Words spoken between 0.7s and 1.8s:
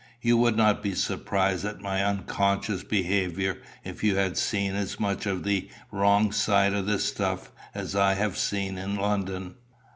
be surprised at